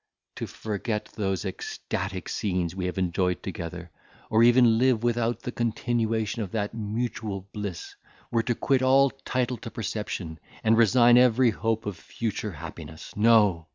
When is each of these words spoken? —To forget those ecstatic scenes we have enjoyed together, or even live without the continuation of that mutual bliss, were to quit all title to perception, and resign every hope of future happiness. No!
—To 0.37 0.47
forget 0.47 1.05
those 1.15 1.45
ecstatic 1.45 2.27
scenes 2.27 2.75
we 2.75 2.85
have 2.87 2.97
enjoyed 2.97 3.43
together, 3.43 3.91
or 4.31 4.41
even 4.41 4.79
live 4.79 5.03
without 5.03 5.41
the 5.43 5.51
continuation 5.51 6.41
of 6.41 6.49
that 6.53 6.73
mutual 6.73 7.47
bliss, 7.53 7.93
were 8.31 8.41
to 8.41 8.55
quit 8.55 8.81
all 8.81 9.11
title 9.11 9.57
to 9.57 9.69
perception, 9.69 10.39
and 10.63 10.75
resign 10.75 11.19
every 11.19 11.51
hope 11.51 11.85
of 11.85 11.97
future 11.97 12.53
happiness. 12.53 13.13
No! 13.15 13.67